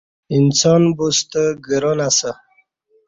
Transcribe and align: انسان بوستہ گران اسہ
انسان 0.35 0.81
بوستہ 0.97 1.43
گران 1.65 1.99
اسہ 2.07 2.31